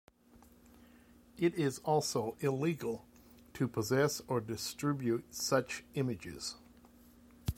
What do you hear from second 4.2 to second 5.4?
or distribute